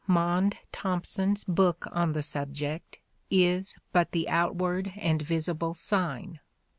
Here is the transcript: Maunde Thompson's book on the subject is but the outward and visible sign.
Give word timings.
Maunde 0.09 0.55
Thompson's 0.71 1.43
book 1.43 1.85
on 1.91 2.13
the 2.13 2.23
subject 2.23 2.97
is 3.29 3.77
but 3.93 4.13
the 4.13 4.27
outward 4.29 4.91
and 4.97 5.21
visible 5.21 5.75
sign. 5.75 6.39